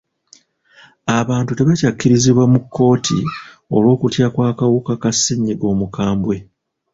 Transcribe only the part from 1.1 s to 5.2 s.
Abantu tebakyakkirizibwa mu kkooti olw'okutya kw'akawuka ka